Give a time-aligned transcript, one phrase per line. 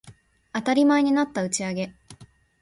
[0.51, 1.93] 当たり前になった打ち上げ